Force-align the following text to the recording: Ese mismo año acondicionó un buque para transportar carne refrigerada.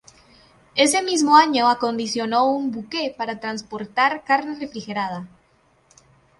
Ese 0.73 1.03
mismo 1.03 1.35
año 1.37 1.69
acondicionó 1.69 2.47
un 2.47 2.71
buque 2.71 3.13
para 3.15 3.39
transportar 3.39 4.23
carne 4.23 4.57
refrigerada. 4.59 5.27